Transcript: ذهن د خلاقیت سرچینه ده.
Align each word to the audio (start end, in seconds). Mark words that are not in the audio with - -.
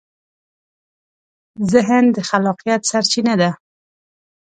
ذهن 1.71 2.03
د 2.15 2.17
خلاقیت 2.29 2.81
سرچینه 2.91 3.33
ده. 3.41 3.49